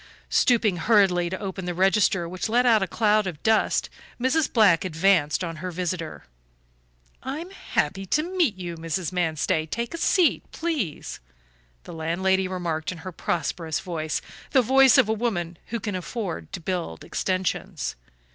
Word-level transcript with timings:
Stooping 0.31 0.77
hurriedly 0.77 1.29
to 1.29 1.39
open 1.39 1.65
the 1.65 1.75
register, 1.75 2.27
which 2.27 2.49
let 2.49 2.65
out 2.65 2.81
a 2.81 2.87
cloud 2.87 3.27
of 3.27 3.43
dust, 3.43 3.87
Mrs. 4.19 4.51
Black 4.51 4.83
advanced 4.83 5.43
on 5.43 5.57
her 5.57 5.69
visitor. 5.69 6.23
"I'm 7.21 7.51
happy 7.51 8.07
to 8.07 8.23
meet 8.23 8.55
you, 8.57 8.77
Mrs. 8.77 9.11
Manstey; 9.11 9.67
take 9.67 9.93
a 9.93 9.99
seat, 9.99 10.41
please," 10.51 11.19
the 11.83 11.93
landlady 11.93 12.47
remarked 12.47 12.91
in 12.91 12.97
her 13.05 13.11
prosperous 13.11 13.79
voice, 13.79 14.23
the 14.53 14.63
voice 14.63 14.97
of 14.97 15.07
a 15.07 15.13
woman 15.13 15.59
who 15.67 15.79
can 15.79 15.93
afford 15.93 16.51
to 16.53 16.59
build 16.59 17.03
extensions. 17.03 17.95